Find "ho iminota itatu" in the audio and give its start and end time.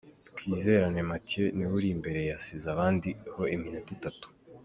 3.33-4.25